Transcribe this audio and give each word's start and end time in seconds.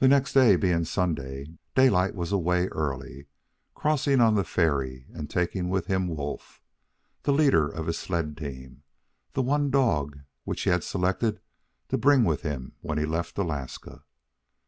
The 0.00 0.08
next 0.08 0.32
day 0.32 0.56
being 0.56 0.84
Sunday, 0.84 1.46
Daylight 1.76 2.16
was 2.16 2.32
away 2.32 2.66
early, 2.72 3.28
crossing 3.72 4.20
on 4.20 4.34
the 4.34 4.42
ferry 4.42 5.06
and 5.14 5.30
taking 5.30 5.68
with 5.68 5.86
him 5.86 6.08
Wolf, 6.08 6.60
the 7.22 7.30
leader 7.30 7.68
of 7.68 7.86
his 7.86 7.98
sled 7.98 8.36
team, 8.36 8.82
the 9.34 9.42
one 9.42 9.70
dog 9.70 10.18
which 10.42 10.62
he 10.62 10.70
had 10.70 10.82
selected 10.82 11.40
to 11.88 11.96
bring 11.96 12.24
with 12.24 12.42
him 12.42 12.72
when 12.80 12.98
he 12.98 13.06
left 13.06 13.38
Alaska. 13.38 14.02